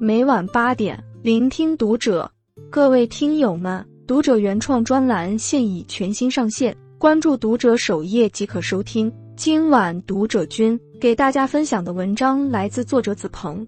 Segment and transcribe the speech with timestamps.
[0.00, 2.28] 每晚八点，聆听读者。
[2.68, 9.10] 各位听友们，读者原创专栏现已全新上线，关注读者首页即可收听。
[9.36, 13.66] 今晚读者君给大家分享的文章来自作者子鹏。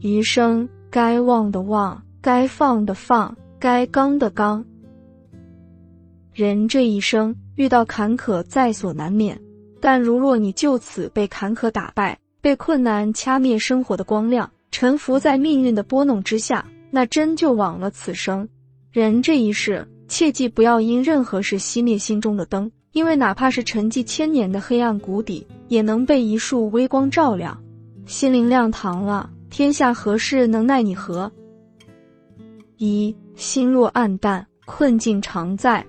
[0.00, 4.64] 余生该忘的忘，该放的放，该刚的刚。
[6.32, 9.40] 人这一生遇到坎坷在所难免，
[9.80, 18.48] 但如若你就此被坎坷打败，被困难掐灭生活的光亮，沉浮在命运的拨弄之下，那真就枉了此生。
[18.92, 27.58] 人这一世，切记不要因任何事熄灭心中的灯，因为哪怕是沉寂千年的黑暗谷底，也能被一束微光照亮。
[28.06, 31.30] 心灵亮堂了，天下何事能奈你何？
[32.76, 35.84] 一心若暗淡，困境常在。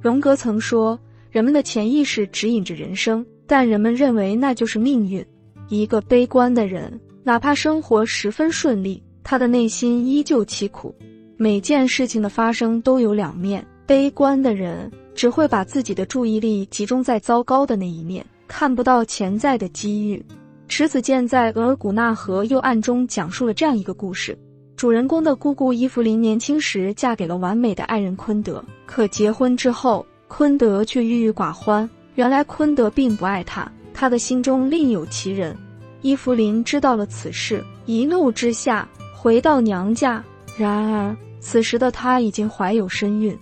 [0.00, 0.98] 荣格曾说，
[1.30, 3.24] 人们的潜意识指引着人生。
[3.46, 5.22] 但人们认为那就是命运。
[5.68, 10.94] 一个悲观的人，哪怕生活十分顺利，他的内心依旧凄苦。
[11.38, 13.66] 每件事情的发生都有两面。
[13.86, 20.22] 悲观的人只会把自己的注意力集中在糟糕的那一面，看不到潜在的机遇。
[20.68, 24.38] 池子健在《额尔古纳河右岸》中讲述了这样一个故事：
[24.76, 31.88] 主人公的姑姑伊芙琳年轻时嫁给了完美的爱人昆德，可结婚之后，昆德却郁郁寡欢。
[32.16, 35.56] 原来昆德并不爱她，他的心中另有其人。
[36.04, 40.22] 伊芙琳知道了此事，一怒之下回到娘家。
[40.54, 43.34] 然而此时的她已经怀有身孕，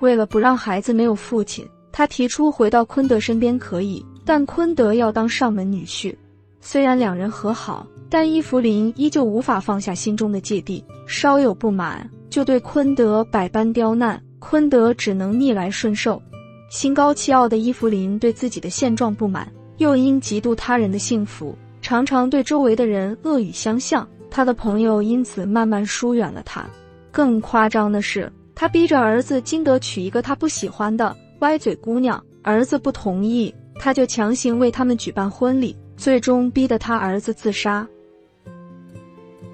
[0.00, 6.14] 为了不让孩子没有父亲，她提出回到昆德身边可以，但昆德要当上门女婿。
[6.60, 16.20] 虽然两人和好，但伊芙琳依旧无法放下心中的芥蒂，稍有不满就对昆德百般刁难，昆德只能逆来顺受。
[16.68, 21.56] 心高气傲的伊芙琳对自己的现状不满，又因嫉妒他人的幸福，
[21.90, 24.06] 常常对周围的人恶语相向。
[24.30, 26.64] 他的朋友因此慢慢疏远了他。
[27.10, 37.84] 更夸张的是，他逼着儿子金德娶一个他不喜欢的歪嘴姑娘，儿子不同意，他就强行为他们举办婚礼，最终逼得他儿子自杀。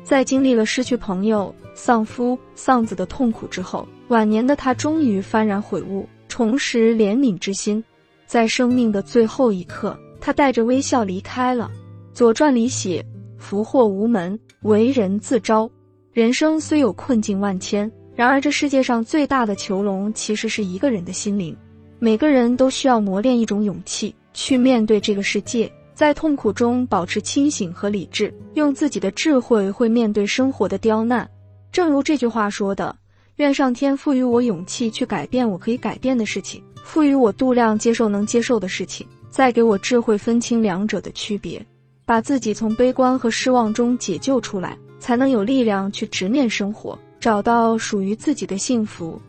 [0.05, 6.07] 在经历了失去朋友、丧夫、丧子的痛苦之后，晚年的他终于幡然悔悟。
[6.29, 7.83] 重拾怜悯之心，
[8.27, 11.71] 在生命的最后一刻，他带着微笑离开了。
[12.17, 13.05] 《左传》里写
[13.37, 15.71] ：“福祸无门，为人自招。”
[16.15, 21.55] 人生虽有困境万千，然而这世界上最大的囚笼其实是一个人的心灵。
[21.99, 31.29] 每个人都需要磨练一种勇气，去面对这个世界，在痛苦中保持清醒和理智，用自己的智慧会面对生活的刁难。
[31.71, 32.97] 正如这句话说的。
[33.37, 41.63] 愿上天赋予我勇气去改变我可以改变的事情，赋予我度量接受能接受的事情，再给我智慧分清两者的区别，
[42.07, 49.21] 把自己从悲观和失望中解救出来，才能有力量去直面生活，找到属于自己的幸福。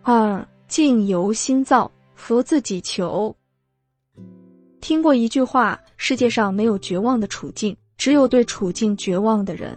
[0.00, 3.36] 二，境由心造，福自己求。
[4.80, 9.76] 听过一句话：世界上没有绝望的处境，只有对处境绝望的人。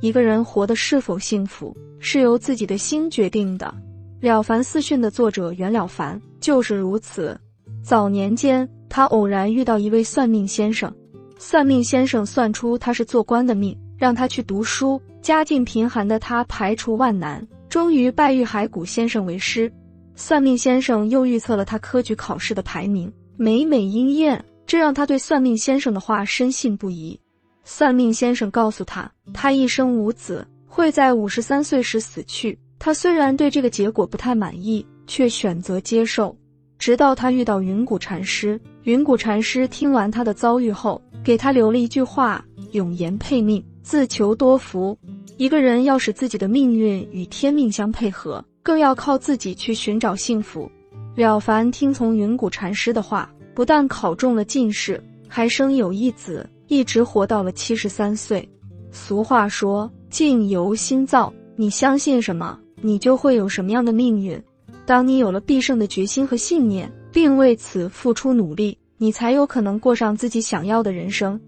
[0.00, 1.76] 一个人活得是否幸福？
[1.98, 3.74] 是由自己的心决定的，
[4.24, 7.36] 《了凡四训》的作者袁了凡就是如此。
[7.82, 10.94] 早年间，他偶然遇到一位算命先生，
[11.36, 15.02] 算命先生算出他是做官的命，让他去读书。
[15.20, 19.68] 家境贫寒的他排除万难，终于拜玉海谷先生为师。
[20.14, 27.18] 算命先生又预测了他科举考试的排名，每每应验，这让他对算命先生的话深信不疑。
[27.64, 30.46] 算命先生告诉他，他一生无子。
[30.68, 32.56] 会在五十三岁时死去。
[32.78, 36.36] 他虽然对这个结果不太满意，却选择接受。
[36.78, 44.96] 直到他遇到云谷禅师，云谷禅师听完他的遭遇后，给他留了一句话：“永言配命，自求多福。”
[45.36, 50.70] 一个人要使自己的命运与天命相配合，更要靠自己去寻找幸福。
[51.16, 58.48] 了凡听从云谷禅师的话，不但考中了进士，还生有一子，一直活到了七十三岁。
[58.92, 59.90] 俗话说。
[60.10, 64.40] 境由心造，你相信什么，你就会有什么样的命运。
[64.86, 71.40] 当你有了必胜的决心和信念，并为此付出努力，你才有可能过上自己想要的人生。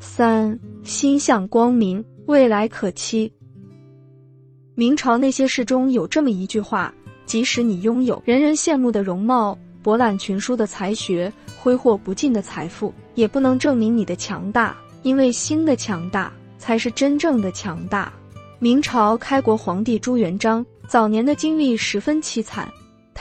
[0.00, 3.30] 三心向光明，未来可期。
[4.74, 6.92] 明朝那些事中有这么一句话：
[7.26, 11.30] 即使你拥有人人羡慕的容貌、博览群书的才学、
[11.60, 16.32] 挥霍不尽的财富，也不能证明你的强大，因为心的强大。
[16.56, 18.10] 才是真正的强大。
[18.58, 22.66] 明朝开国皇帝朱元璋早年的经历十分凄惨，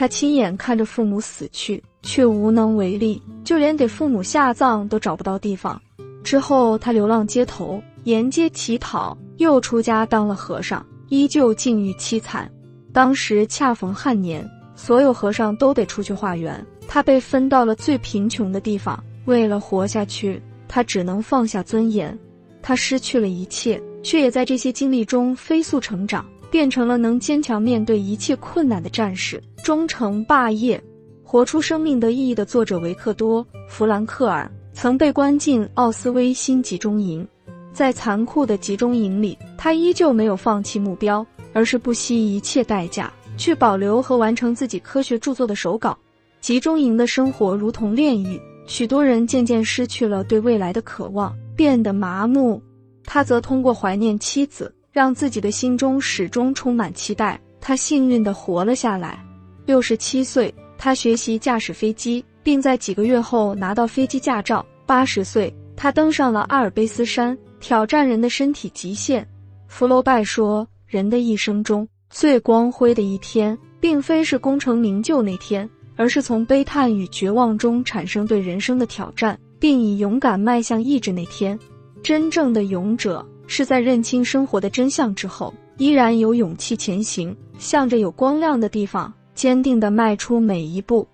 [0.04, 5.82] 他亲眼看着父母死去，却无能为力，就连给父母下葬都找不到地方。
[6.26, 12.52] 之后，他流浪街头，沿街乞讨，又出家当了和尚，依旧境遇凄惨。
[12.92, 14.46] 当时恰逢旱年，
[14.76, 19.02] 所有和尚都得出去化缘，他被分到了最贫穷的地方。
[19.24, 22.20] 为了活下去，他只能放下尊严。
[22.62, 30.80] 他失去了一切，却也在这些经历中飞速成长，变成了能坚强面对一切困难的战士，终成霸业，
[31.24, 34.48] 活出生命的意义的作者维克多·弗兰克尔。
[34.72, 37.28] 曾被关进奥斯威辛集中营，
[37.74, 45.98] 在残酷的集中营里，他依旧没有放弃目标，而是不惜一切代价去保留和完成自己科学著作的手稿。
[46.40, 52.62] 集中营的生活如同炼狱，许多人渐渐失去了对未来的渴望，变得麻木。
[53.04, 57.38] 他则通过怀念妻子，让自己的心中始终充满期待。
[57.60, 59.22] 他幸运地活了下来。
[59.66, 62.24] 六十七岁，他学习驾驶飞机。
[62.44, 64.64] 并在几个月后拿到飞机驾照。
[64.86, 69.26] 八十岁，他登上了阿尔卑斯山，挑战人的身体极限。
[69.68, 81.58] 福楼拜说：“人的一生中最光辉的一天，并非是功成名就那天，而是从悲叹与绝望中产生对人生的挑战，并以勇敢迈向意志那天。
[82.04, 91.08] 真正的勇者是在认清生活的真相之后，依然有勇气前行，向着有光亮的地方坚定地迈出每一步。”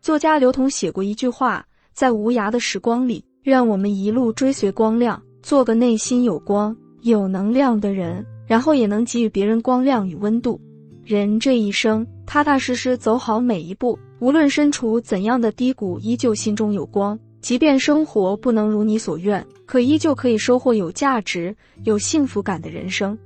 [0.00, 10.60] 作家刘同写过一句话：“在无涯的时光里，愿我们一路追随光亮，做个内心有光、有能量的人，然后也能给予别人光亮与温度。
[11.04, 17.18] 人这一生，踏踏实实走好每一步，无论身处怎样的低谷，依旧心中有光。
[17.40, 23.16] 即便生活不能如你所愿，可依旧可以收获有价值、有幸福感的人生。”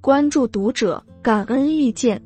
[0.00, 2.22] 关注读者，感恩遇见。